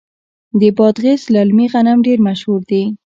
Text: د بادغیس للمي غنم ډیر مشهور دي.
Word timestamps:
د 0.59 0.61
بادغیس 0.77 1.21
للمي 1.33 1.65
غنم 1.73 1.97
ډیر 2.07 2.19
مشهور 2.27 2.61
دي. 2.69 2.83